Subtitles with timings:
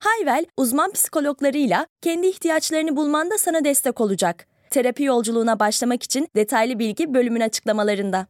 [0.00, 4.46] Hayvel, uzman psikologlarıyla kendi ihtiyaçlarını bulmanda sana destek olacak.
[4.70, 8.26] Terapi yolculuğuna başlamak için detaylı bilgi bölümün açıklamalarında.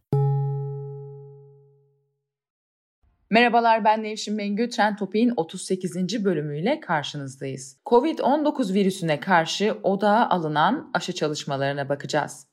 [3.30, 4.68] Merhabalar ben Nevşin Mengü.
[4.68, 6.24] Trend Topik'in 38.
[6.24, 7.76] bölümüyle karşınızdayız.
[7.86, 12.46] Covid-19 virüsüne karşı odağa alınan aşı çalışmalarına bakacağız.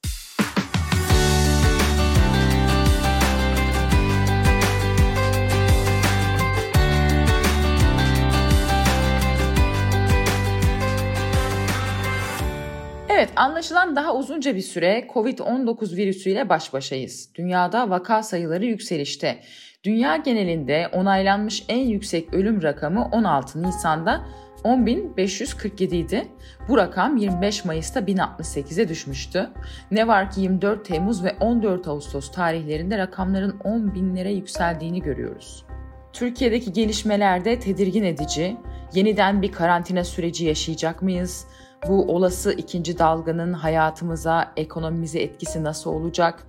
[13.17, 17.29] Evet, anlaşılan daha uzunca bir süre COVID-19 virüsüyle baş başayız.
[17.35, 19.39] Dünyada vaka sayıları yükselişte.
[19.83, 24.25] Dünya genelinde onaylanmış en yüksek ölüm rakamı 16 Nisan'da
[24.63, 26.27] 10.547 idi.
[26.69, 29.49] Bu rakam 25 Mayıs'ta 1068'e düşmüştü.
[29.91, 35.65] Ne var ki 24 Temmuz ve 14 Ağustos tarihlerinde rakamların 10 binlere yükseldiğini görüyoruz.
[36.13, 38.57] Türkiye'deki gelişmeler de tedirgin edici.
[38.93, 41.47] Yeniden bir karantina süreci yaşayacak mıyız?
[41.87, 46.47] Bu olası ikinci dalganın hayatımıza, ekonomimize etkisi nasıl olacak?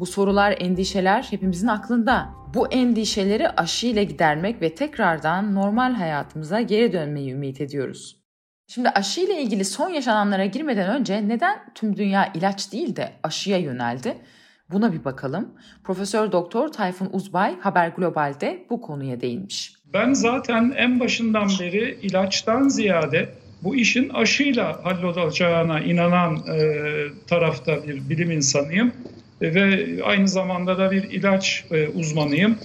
[0.00, 2.28] Bu sorular, endişeler hepimizin aklında.
[2.54, 8.16] Bu endişeleri aşıyla gidermek ve tekrardan normal hayatımıza geri dönmeyi ümit ediyoruz.
[8.66, 13.58] Şimdi aşı ile ilgili son yaşananlara girmeden önce neden tüm dünya ilaç değil de aşıya
[13.58, 14.18] yöneldi?
[14.72, 15.54] Buna bir bakalım.
[15.84, 19.74] Profesör Doktor Tayfun Uzbay Haber Global'de bu konuya değinmiş.
[19.94, 23.28] Ben zaten en başından beri ilaçtan ziyade
[23.62, 26.82] bu işin aşıyla hallolacağına inanan e,
[27.26, 28.92] tarafta bir bilim insanıyım
[29.42, 32.58] ve aynı zamanda da bir ilaç e, uzmanıyım.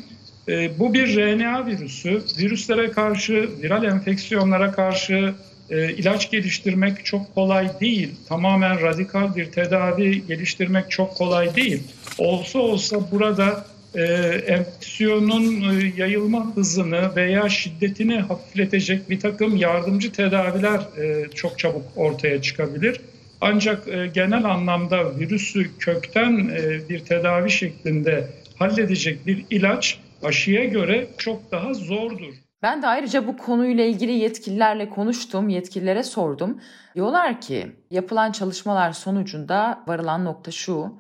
[0.48, 2.22] E, bu bir RNA virüsü.
[2.40, 5.34] Virüslere karşı, viral enfeksiyonlara karşı
[5.70, 8.12] e, ilaç geliştirmek çok kolay değil.
[8.30, 11.84] Tamamen radikal bir tedavi geliştirmek çok kolay değil.
[12.18, 13.66] Olsa olsa burada
[13.96, 14.04] e,
[14.48, 22.42] enfeksiyonun e, yayılma hızını veya şiddetini hafifletecek bir takım yardımcı tedaviler e, çok çabuk ortaya
[22.42, 23.02] çıkabilir.
[23.42, 31.08] Ancak e, genel anlamda virüsü kökten e, bir tedavi şeklinde halledecek bir ilaç aşıya göre
[31.18, 32.34] çok daha zordur.
[32.62, 36.62] Ben de ayrıca bu konuyla ilgili yetkililerle konuştum, yetkililere sordum.
[36.96, 40.94] Diyorlar ki yapılan çalışmalar sonucunda varılan nokta şu.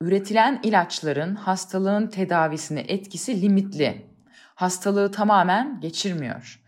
[0.00, 4.06] Üretilen ilaçların hastalığın tedavisine etkisi limitli.
[4.54, 6.62] Hastalığı tamamen geçirmiyor.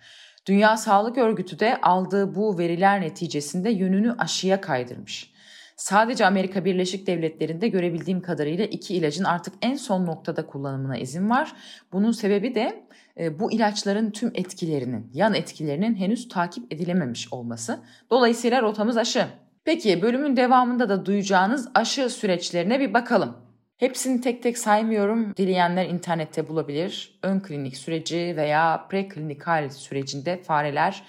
[0.47, 5.33] Dünya Sağlık Örgütü de aldığı bu veriler neticesinde yönünü aşıya kaydırmış.
[5.77, 11.53] Sadece Amerika Birleşik Devletleri'nde görebildiğim kadarıyla iki ilacın artık en son noktada kullanımına izin var.
[11.93, 12.87] Bunun sebebi de
[13.21, 17.81] e, bu ilaçların tüm etkilerinin, yan etkilerinin henüz takip edilememiş olması.
[18.11, 19.27] Dolayısıyla rotamız aşı.
[19.69, 23.37] Peki bölümün devamında da duyacağınız aşı süreçlerine bir bakalım.
[23.77, 25.37] Hepsini tek tek saymıyorum.
[25.37, 27.19] Dileyenler internette bulabilir.
[27.23, 31.03] Ön klinik süreci veya preklinikal sürecinde fareler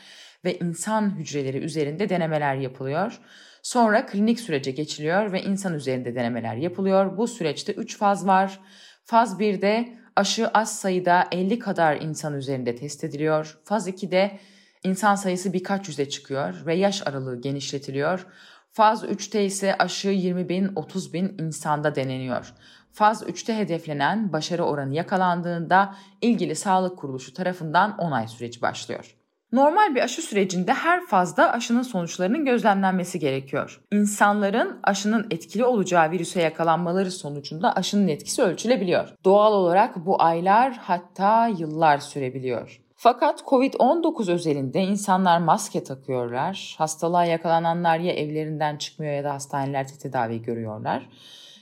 [0.46, 3.20] ve insan hücreleri üzerinde denemeler yapılıyor.
[3.64, 7.18] Sonra klinik sürece geçiliyor ve insan üzerinde denemeler yapılıyor.
[7.18, 8.59] Bu süreçte 3 faz var.
[9.06, 13.59] Faz 1'de aşı az sayıda 50 kadar insan üzerinde test ediliyor.
[13.64, 14.40] Faz 2'de
[14.84, 18.25] insan sayısı birkaç yüze çıkıyor ve yaş aralığı genişletiliyor.
[18.72, 22.53] Faz 3'te ise aşı 20 bin 30 bin insanda deneniyor.
[22.91, 29.16] Faz 3'te hedeflenen başarı oranı yakalandığında ilgili sağlık kuruluşu tarafından onay süreci başlıyor.
[29.51, 33.81] Normal bir aşı sürecinde her fazda aşının sonuçlarının gözlemlenmesi gerekiyor.
[33.91, 39.16] İnsanların aşının etkili olacağı virüse yakalanmaları sonucunda aşının etkisi ölçülebiliyor.
[39.25, 42.81] Doğal olarak bu aylar hatta yıllar sürebiliyor.
[43.01, 46.75] Fakat Covid-19 özelinde insanlar maske takıyorlar.
[46.78, 51.09] Hastalığa yakalananlar ya evlerinden çıkmıyor ya da hastanelerde tedavi görüyorlar.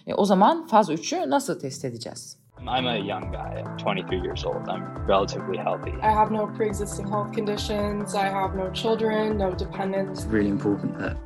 [0.08, 2.38] E, o zaman faz 3'ü nasıl test edeceğiz?
[2.62, 3.60] I'm a young guy.
[3.60, 4.68] I'm 23 years old.
[4.68, 5.90] I'm relatively healthy.
[5.90, 8.16] I have no pre-existing health conditions.
[8.16, 10.24] I have no children, no dependents.
[10.24, 11.18] It's really important that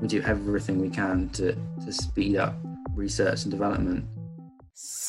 [0.00, 1.52] we do everything we can to,
[1.86, 2.54] to speed up
[2.96, 4.04] research and development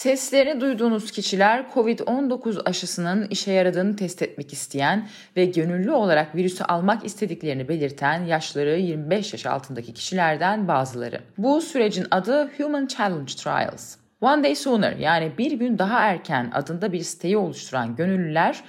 [0.01, 7.05] Seslerini duyduğunuz kişiler COVID-19 aşısının işe yaradığını test etmek isteyen ve gönüllü olarak virüsü almak
[7.05, 11.21] istediklerini belirten yaşları 25 yaş altındaki kişilerden bazıları.
[11.37, 13.95] Bu sürecin adı Human Challenge Trials.
[14.21, 18.63] One Day Sooner yani bir gün daha erken adında bir siteyi oluşturan gönüllüler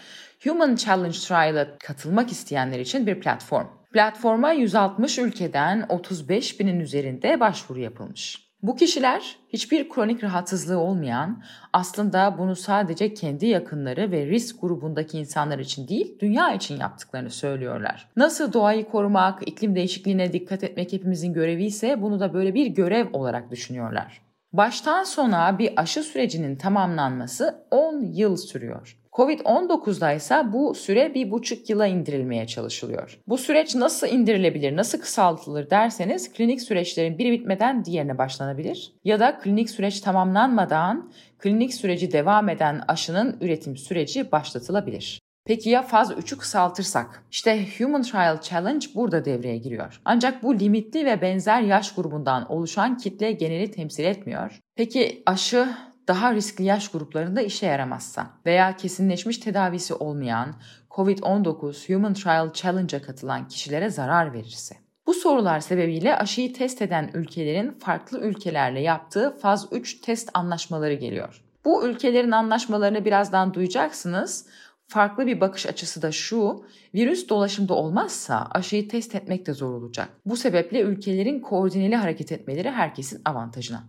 [0.45, 3.67] Human Challenge Trial'a katılmak isteyenler için bir platform.
[3.93, 8.52] Platforma 160 ülkeden 35 binin üzerinde başvuru yapılmış.
[8.63, 11.43] Bu kişiler hiçbir kronik rahatsızlığı olmayan,
[11.73, 18.09] aslında bunu sadece kendi yakınları ve risk grubundaki insanlar için değil, dünya için yaptıklarını söylüyorlar.
[18.17, 23.07] Nasıl doğayı korumak, iklim değişikliğine dikkat etmek hepimizin görevi ise bunu da böyle bir görev
[23.13, 24.23] olarak düşünüyorlar.
[24.53, 29.02] Baştan sona bir aşı sürecinin tamamlanması 10 yıl sürüyor.
[29.13, 33.19] Covid-19'da ise bu süre bir buçuk yıla indirilmeye çalışılıyor.
[33.29, 38.93] Bu süreç nasıl indirilebilir, nasıl kısaltılır derseniz klinik süreçlerin biri bitmeden diğerine başlanabilir.
[39.05, 45.21] Ya da klinik süreç tamamlanmadan klinik süreci devam eden aşının üretim süreci başlatılabilir.
[45.45, 47.25] Peki ya faz 3'ü kısaltırsak?
[47.31, 50.01] İşte Human Trial Challenge burada devreye giriyor.
[50.05, 54.59] Ancak bu limitli ve benzer yaş grubundan oluşan kitle geneli temsil etmiyor.
[54.77, 55.69] Peki aşı
[56.09, 60.55] daha riskli yaş gruplarında işe yaramazsa veya kesinleşmiş tedavisi olmayan
[60.91, 64.77] COVID-19 Human Trial Challenge'a katılan kişilere zarar verirse.
[65.07, 71.43] Bu sorular sebebiyle aşıyı test eden ülkelerin farklı ülkelerle yaptığı faz 3 test anlaşmaları geliyor.
[71.65, 74.47] Bu ülkelerin anlaşmalarını birazdan duyacaksınız.
[74.87, 76.65] Farklı bir bakış açısı da şu,
[76.95, 80.09] virüs dolaşımda olmazsa aşıyı test etmek de zor olacak.
[80.27, 83.85] Bu sebeple ülkelerin koordineli hareket etmeleri herkesin avantajına.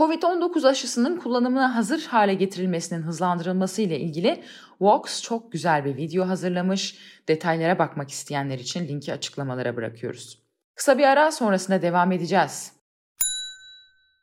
[0.00, 4.44] Covid-19 aşısının kullanımına hazır hale getirilmesinin hızlandırılması ile ilgili
[4.80, 6.96] Vox çok güzel bir video hazırlamış.
[7.28, 10.38] Detaylara bakmak isteyenler için linki açıklamalara bırakıyoruz.
[10.74, 12.72] Kısa bir ara sonrasında devam edeceğiz.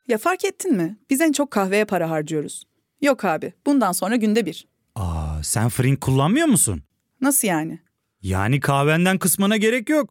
[0.08, 0.96] Ya fark ettin mi?
[1.10, 2.64] Biz en çok kahveye para harcıyoruz.
[3.00, 4.68] Yok abi, bundan sonra günde bir.
[4.94, 6.82] Aa, sen Frink kullanmıyor musun?
[7.20, 7.78] Nasıl yani?
[8.22, 10.10] Yani kahvenden kısmına gerek yok.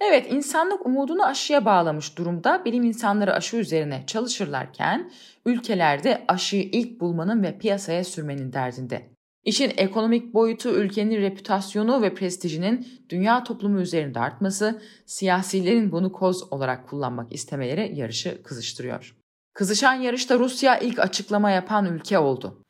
[0.00, 2.64] Evet, insanlık umudunu aşıya bağlamış durumda.
[2.64, 5.10] Bilim insanları aşı üzerine çalışırlarken
[5.46, 9.10] ülkelerde aşıyı ilk bulmanın ve piyasaya sürmenin derdinde.
[9.44, 16.88] İşin ekonomik boyutu ülkenin reputasyonu ve prestijinin dünya toplumu üzerinde artması, siyasilerin bunu koz olarak
[16.88, 19.16] kullanmak istemeleri yarışı kızıştırıyor.
[19.54, 22.62] Kızışan yarışta Rusya ilk açıklama yapan ülke oldu.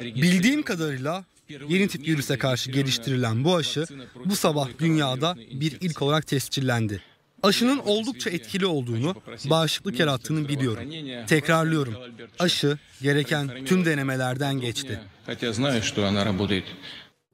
[0.00, 1.24] Bildiğim kadarıyla
[1.68, 3.84] Yeni tip virüse karşı geliştirilen bu aşı
[4.24, 7.02] bu sabah dünyada bir ilk olarak tescillendi.
[7.42, 9.14] Aşının oldukça etkili olduğunu,
[9.50, 10.84] bağışıklık yarattığını biliyorum.
[11.26, 11.94] Tekrarlıyorum.
[12.38, 15.00] Aşı gereken tüm denemelerden geçti.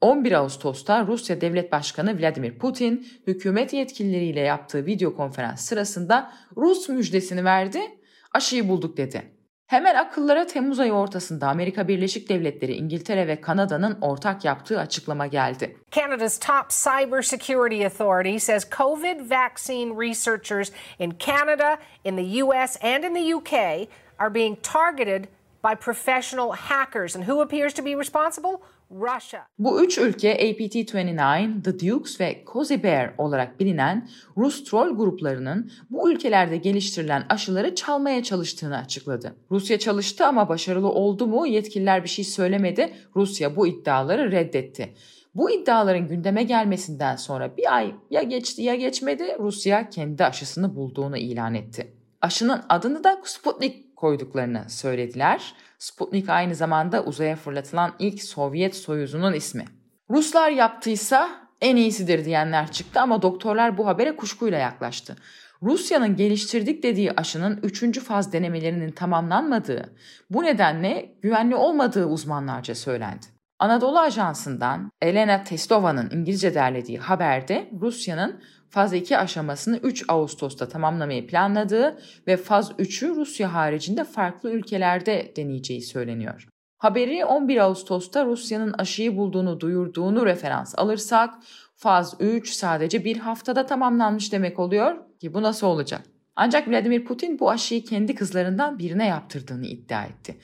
[0.01, 7.45] 11 Ağustos'ta Rusya Devlet Başkanı Vladimir Putin hükümet yetkilileriyle yaptığı video konferans sırasında Rus müjdesini
[7.45, 7.79] verdi.
[8.33, 9.36] Aşıyı bulduk dedi.
[9.67, 15.77] Hemen akıllara Temmuz ayı ortasında Amerika Birleşik Devletleri, İngiltere ve Kanada'nın ortak yaptığı açıklama geldi.
[15.91, 23.13] Canada's top cybersecurity authority says COVID vaccine researchers in Canada, in the US and in
[23.13, 23.53] the UK
[24.19, 25.25] are being targeted
[25.63, 28.61] by professional hackers and who appears to be responsible?
[28.91, 29.39] Russia.
[29.59, 36.11] Bu üç ülke APT-29, The Dukes ve Cozy Bear olarak bilinen Rus troll gruplarının bu
[36.11, 39.35] ülkelerde geliştirilen aşıları çalmaya çalıştığını açıkladı.
[39.51, 42.93] Rusya çalıştı ama başarılı oldu mu yetkililer bir şey söylemedi.
[43.15, 44.93] Rusya bu iddiaları reddetti.
[45.35, 51.17] Bu iddiaların gündeme gelmesinden sonra bir ay ya geçti ya geçmedi Rusya kendi aşısını bulduğunu
[51.17, 51.93] ilan etti.
[52.21, 55.53] Aşının adını da Sputnik koyduklarını söylediler.
[55.77, 59.65] Sputnik aynı zamanda uzaya fırlatılan ilk Sovyet soyuzunun ismi.
[60.09, 61.29] Ruslar yaptıysa
[61.61, 65.15] en iyisidir diyenler çıktı ama doktorlar bu habere kuşkuyla yaklaştı.
[65.63, 67.99] Rusya'nın geliştirdik dediği aşının 3.
[67.99, 69.95] faz denemelerinin tamamlanmadığı,
[70.29, 73.25] bu nedenle güvenli olmadığı uzmanlarca söylendi.
[73.59, 81.99] Anadolu Ajansı'ndan Elena Testova'nın İngilizce derlediği haberde Rusya'nın faz 2 aşamasını 3 Ağustos'ta tamamlamayı planladığı
[82.27, 86.47] ve faz 3'ü Rusya haricinde farklı ülkelerde deneyeceği söyleniyor.
[86.77, 91.33] Haberi 11 Ağustos'ta Rusya'nın aşıyı bulduğunu duyurduğunu referans alırsak
[91.75, 96.01] faz 3 sadece bir haftada tamamlanmış demek oluyor ki bu nasıl olacak?
[96.35, 100.37] Ancak Vladimir Putin bu aşıyı kendi kızlarından birine yaptırdığını iddia etti.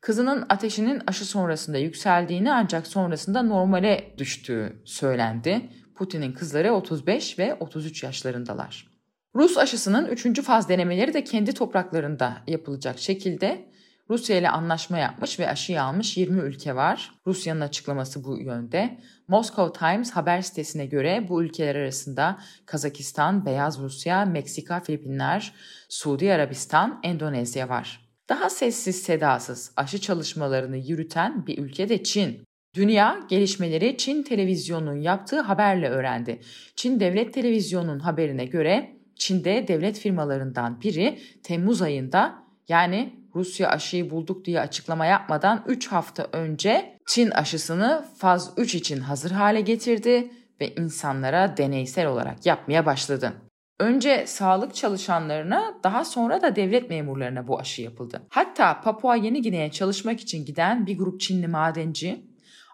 [0.00, 5.70] Kızının ateşinin aşı sonrasında yükseldiğini ancak sonrasında normale düştüğü söylendi.
[6.00, 8.86] Putin'in kızları 35 ve 33 yaşlarındalar.
[9.34, 10.42] Rus aşısının 3.
[10.42, 13.70] faz denemeleri de kendi topraklarında yapılacak şekilde
[14.10, 17.12] Rusya ile anlaşma yapmış ve aşıyı almış 20 ülke var.
[17.26, 18.98] Rusya'nın açıklaması bu yönde.
[19.28, 25.54] Moscow Times haber sitesine göre bu ülkeler arasında Kazakistan, Beyaz Rusya, Meksika, Filipinler,
[25.88, 28.10] Suudi Arabistan, Endonezya var.
[28.28, 32.49] Daha sessiz sedasız aşı çalışmalarını yürüten bir ülke de Çin.
[32.74, 36.40] Dünya gelişmeleri Çin televizyonunun yaptığı haberle öğrendi.
[36.76, 44.44] Çin Devlet Televizyonu'nun haberine göre Çin'de devlet firmalarından biri Temmuz ayında yani Rusya aşıyı bulduk
[44.44, 50.74] diye açıklama yapmadan 3 hafta önce Çin aşısını faz 3 için hazır hale getirdi ve
[50.74, 53.32] insanlara deneysel olarak yapmaya başladı.
[53.80, 58.22] Önce sağlık çalışanlarına daha sonra da devlet memurlarına bu aşı yapıldı.
[58.30, 62.29] Hatta Papua Yeni Gine'ye çalışmak için giden bir grup Çinli madenci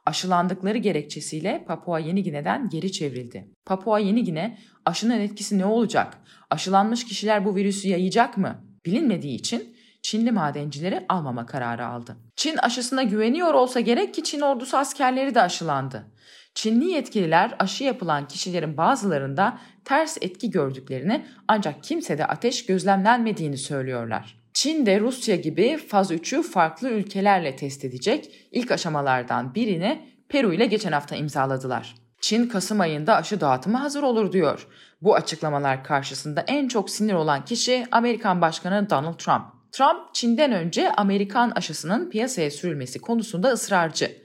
[0.06, 3.50] aşılandıkları gerekçesiyle Papua Yeni Gine'den geri çevrildi.
[3.66, 6.18] Papua Yeni Gine aşının etkisi ne olacak?
[6.50, 8.64] Aşılanmış kişiler bu virüsü yayacak mı?
[8.86, 12.16] Bilinmediği için Çinli madencileri almama kararı aldı.
[12.36, 16.06] Çin aşısına güveniyor olsa gerek ki Çin ordusu askerleri de aşılandı.
[16.54, 24.45] Çinli yetkililer aşı yapılan kişilerin bazılarında ters etki gördüklerini ancak kimsede ateş gözlemlenmediğini söylüyorlar.
[24.56, 30.66] Çin de Rusya gibi faz 3'ü farklı ülkelerle test edecek ilk aşamalardan birini Peru ile
[30.66, 31.94] geçen hafta imzaladılar.
[32.20, 34.66] Çin Kasım ayında aşı dağıtımı hazır olur diyor.
[35.02, 39.44] Bu açıklamalar karşısında en çok sinir olan kişi Amerikan Başkanı Donald Trump.
[39.72, 44.16] Trump Çin'den önce Amerikan aşısının piyasaya sürülmesi konusunda ısrarcı.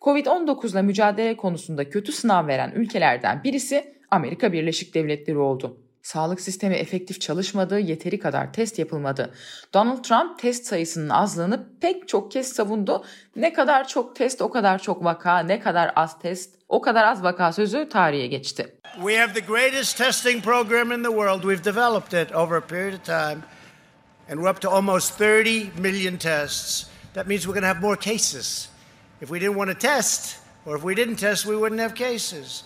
[0.00, 5.83] Covid-19 ile mücadele konusunda kötü sınav veren ülkelerden birisi Amerika Birleşik Devletleri oldu.
[6.04, 9.34] Sağlık sistemi efektif çalışmadı, yeteri kadar test yapılmadı.
[9.74, 13.04] Donald Trump test sayısının azlığını pek çok kez savundu.
[13.36, 17.22] Ne kadar çok test o kadar çok vaka, ne kadar az test o kadar az
[17.22, 18.74] vaka sözü tarihe geçti.
[18.94, 21.42] We have the greatest testing program in the world.
[21.42, 23.38] We've developed it over a period of time.
[24.30, 26.86] And we're up to almost 30 million tests.
[27.14, 28.68] That means we're going to have more cases.
[29.20, 32.64] If we didn't want to test, or if we didn't test, we wouldn't have cases.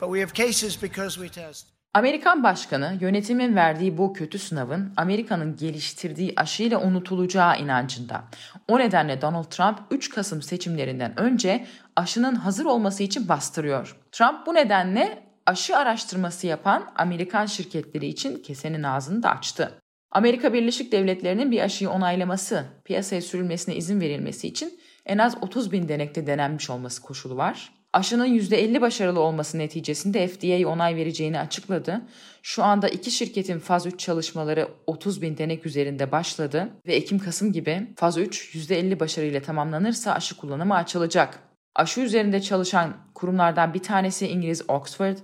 [0.00, 1.75] But we have cases because we test.
[1.94, 8.24] Amerikan başkanı yönetimin verdiği bu kötü sınavın Amerika'nın geliştirdiği aşıyla unutulacağı inancında.
[8.68, 11.66] O nedenle Donald Trump 3 Kasım seçimlerinden önce
[11.96, 13.96] aşının hazır olması için bastırıyor.
[14.12, 19.80] Trump bu nedenle aşı araştırması yapan Amerikan şirketleri için kesenin ağzını da açtı.
[20.10, 25.88] Amerika Birleşik Devletleri'nin bir aşıyı onaylaması, piyasaya sürülmesine izin verilmesi için en az 30 bin
[25.88, 27.72] denekte denenmiş olması koşulu var.
[27.96, 32.02] Aşının %50 başarılı olması neticesinde FDA onay vereceğini açıkladı.
[32.42, 37.86] Şu anda iki şirketin faz 3 çalışmaları 30 bin denek üzerinde başladı ve Ekim-Kasım gibi
[37.96, 41.38] faz 3 %50 başarıyla tamamlanırsa aşı kullanımı açılacak.
[41.74, 45.16] Aşı üzerinde çalışan kurumlardan bir tanesi İngiliz Oxford,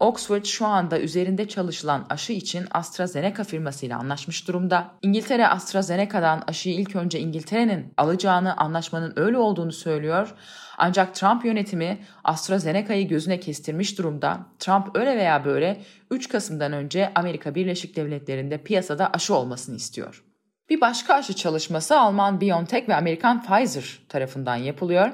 [0.00, 4.90] Oxford şu anda üzerinde çalışılan aşı için AstraZeneca firmasıyla anlaşmış durumda.
[5.02, 10.34] İngiltere AstraZeneca'dan aşıyı ilk önce İngiltere'nin alacağını, anlaşmanın öyle olduğunu söylüyor.
[10.78, 14.38] Ancak Trump yönetimi AstraZeneca'yı gözüne kestirmiş durumda.
[14.58, 20.24] Trump öyle veya böyle 3 Kasım'dan önce Amerika Birleşik Devletleri'nde piyasada aşı olmasını istiyor.
[20.70, 25.12] Bir başka aşı çalışması Alman BioNTech ve Amerikan Pfizer tarafından yapılıyor.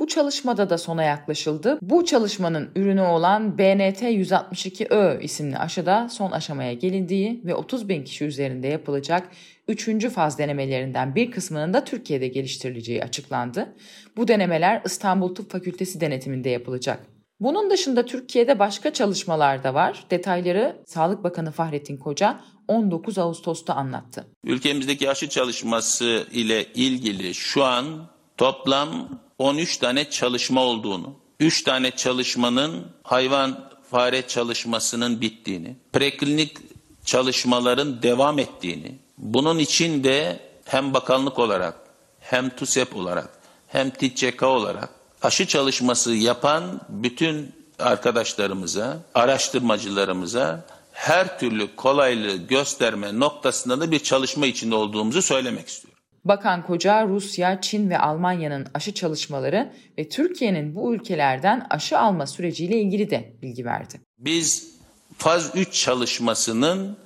[0.00, 1.78] Bu çalışmada da sona yaklaşıldı.
[1.82, 8.68] Bu çalışmanın ürünü olan BNT-162Ö isimli aşıda son aşamaya gelindiği ve 30 bin kişi üzerinde
[8.68, 9.28] yapılacak
[9.68, 10.08] 3.
[10.08, 13.74] faz denemelerinden bir kısmının da Türkiye'de geliştirileceği açıklandı.
[14.16, 17.06] Bu denemeler İstanbul Tıp Fakültesi denetiminde yapılacak.
[17.40, 20.04] Bunun dışında Türkiye'de başka çalışmalar da var.
[20.10, 24.26] Detayları Sağlık Bakanı Fahrettin Koca 19 Ağustos'ta anlattı.
[24.44, 32.86] Ülkemizdeki aşı çalışması ile ilgili şu an toplam 13 tane çalışma olduğunu, 3 tane çalışmanın
[33.02, 36.56] hayvan fare çalışmasının bittiğini, preklinik
[37.04, 41.74] çalışmaların devam ettiğini, bunun için de hem bakanlık olarak
[42.20, 43.28] hem TUSEP olarak
[43.68, 44.88] hem TİÇK olarak
[45.22, 54.74] aşı çalışması yapan bütün arkadaşlarımıza, araştırmacılarımıza her türlü kolaylığı gösterme noktasında da bir çalışma içinde
[54.74, 55.89] olduğumuzu söylemek istiyorum.
[56.24, 62.80] Bakan Koca Rusya, Çin ve Almanya'nın aşı çalışmaları ve Türkiye'nin bu ülkelerden aşı alma süreciyle
[62.80, 64.00] ilgili de bilgi verdi.
[64.18, 64.70] Biz
[65.18, 66.96] faz 3 çalışmasının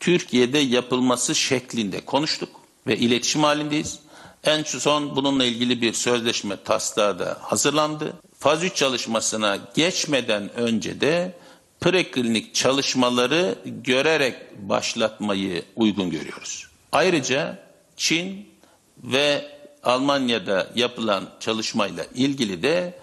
[0.00, 2.48] Türkiye'de yapılması şeklinde konuştuk
[2.86, 3.98] ve iletişim halindeyiz.
[4.44, 8.12] En son bununla ilgili bir sözleşme taslağı da hazırlandı.
[8.38, 11.34] Faz 3 çalışmasına geçmeden önce de
[11.80, 14.34] preklinik çalışmaları görerek
[14.68, 16.68] başlatmayı uygun görüyoruz.
[16.92, 17.58] Ayrıca
[17.96, 18.53] Çin
[19.02, 22.98] ve Almanya'da yapılan çalışmayla ilgili de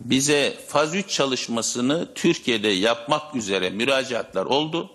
[0.00, 4.90] bize faz 3 çalışmasını Türkiye'de yapmak üzere müracaatlar oldu.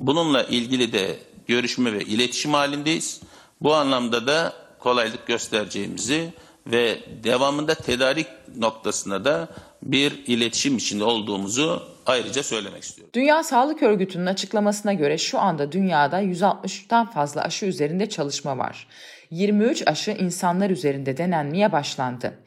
[0.00, 3.20] Bununla ilgili de görüşme ve iletişim halindeyiz.
[3.60, 6.32] Bu anlamda da kolaylık göstereceğimizi
[6.66, 9.48] ve devamında tedarik noktasında da
[9.84, 13.10] bir iletişim içinde olduğumuzu ayrıca söylemek istiyorum.
[13.14, 18.88] Dünya Sağlık Örgütü'nün açıklamasına göre şu anda dünyada 160'tan fazla aşı üzerinde çalışma var.
[19.30, 22.38] 23 aşı insanlar üzerinde denenmeye başlandı.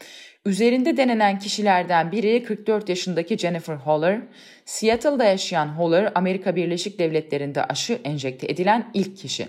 [0.45, 4.21] Üzerinde denenen kişilerden biri 44 yaşındaki Jennifer Holler.
[4.65, 9.47] Seattle'da yaşayan Holler, Amerika Birleşik Devletleri'nde aşı enjekte edilen ilk kişi.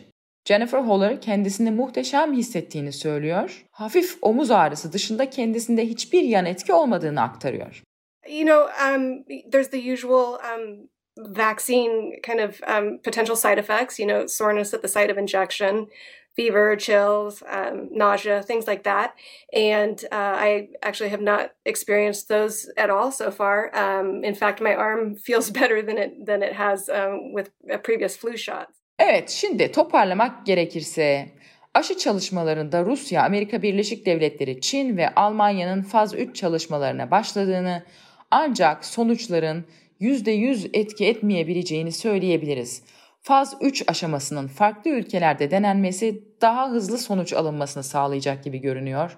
[0.48, 3.64] Jennifer Holler kendisini muhteşem hissettiğini söylüyor.
[3.70, 7.82] Hafif omuz ağrısı dışında kendisinde hiçbir yan etki olmadığını aktarıyor.
[8.28, 10.88] You know, um, there's the usual um,
[11.36, 15.88] vaccine kind of um, potential side effects, you know, soreness at the site of injection,
[16.36, 19.14] fever, chills, um, nausea, things like that.
[19.52, 23.70] And uh, I actually have not experienced those at all so far.
[23.74, 27.50] Um, in fact, my arm feels better than it than it has um, with
[27.82, 28.77] previous flu shots.
[28.98, 31.28] Evet, şimdi toparlamak gerekirse
[31.74, 37.82] aşı çalışmalarında Rusya, Amerika Birleşik Devletleri, Çin ve Almanya'nın faz 3 çalışmalarına başladığını
[38.30, 39.64] ancak sonuçların
[40.00, 42.82] %100 etki etmeyebileceğini söyleyebiliriz.
[43.20, 49.16] Faz 3 aşamasının farklı ülkelerde denenmesi daha hızlı sonuç alınmasını sağlayacak gibi görünüyor.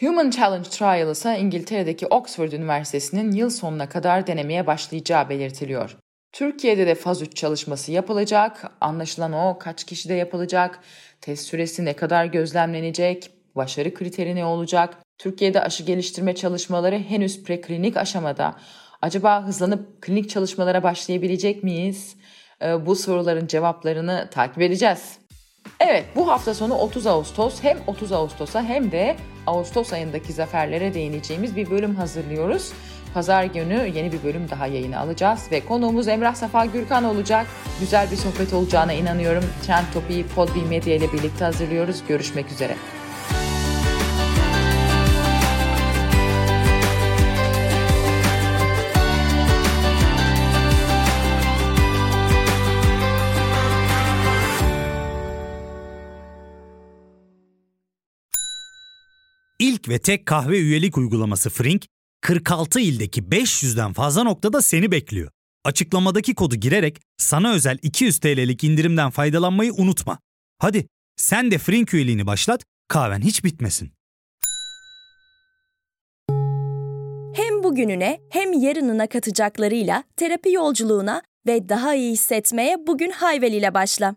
[0.00, 6.01] Human Challenge Trial ise İngiltere'deki Oxford Üniversitesi'nin yıl sonuna kadar denemeye başlayacağı belirtiliyor.
[6.32, 8.72] Türkiye'de de faz 3 çalışması yapılacak.
[8.80, 10.80] Anlaşılan o kaç kişide yapılacak,
[11.20, 14.98] test süresi ne kadar gözlemlenecek, başarı kriteri ne olacak?
[15.18, 18.56] Türkiye'de aşı geliştirme çalışmaları henüz preklinik aşamada.
[19.02, 22.16] Acaba hızlanıp klinik çalışmalara başlayabilecek miyiz?
[22.62, 25.18] Ee, bu soruların cevaplarını takip edeceğiz.
[25.80, 31.56] Evet bu hafta sonu 30 Ağustos hem 30 Ağustos'a hem de Ağustos ayındaki zaferlere değineceğimiz
[31.56, 32.72] bir bölüm hazırlıyoruz.
[33.14, 37.46] Pazar günü yeni bir bölüm daha yayına alacağız ve konuğumuz Emrah Safa Gürkan olacak.
[37.80, 39.44] Güzel bir sohbet olacağına inanıyorum.
[39.66, 42.02] Trend Topi'yi Podbi Medya ile birlikte hazırlıyoruz.
[42.08, 42.76] Görüşmek üzere.
[59.58, 61.86] İlk ve tek kahve üyelik uygulaması Frink,
[62.22, 65.30] 46 ildeki 500'den fazla noktada seni bekliyor.
[65.64, 70.18] Açıklamadaki kodu girerek sana özel 200 TL'lik indirimden faydalanmayı unutma.
[70.58, 73.92] Hadi sen de Frink üyeliğini başlat, kahven hiç bitmesin.
[77.36, 84.16] Hem bugününe hem yarınına katacaklarıyla terapi yolculuğuna ve daha iyi hissetmeye bugün Hayvel ile başla.